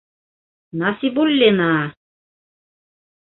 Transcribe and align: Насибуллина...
Насибуллина... 0.79 1.69